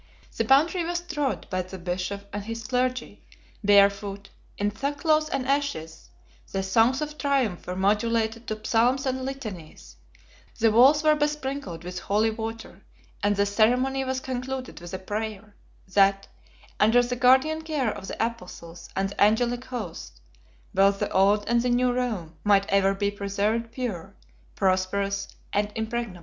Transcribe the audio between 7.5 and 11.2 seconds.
were modulated to psalms and litanies; the walls were